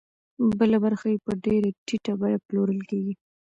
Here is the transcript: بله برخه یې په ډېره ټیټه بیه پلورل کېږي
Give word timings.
بله 0.59 0.77
برخه 0.85 1.07
یې 1.13 1.17
په 1.25 1.31
ډېره 1.45 1.69
ټیټه 1.85 2.13
بیه 2.19 2.39
پلورل 2.45 2.81
کېږي 2.89 3.13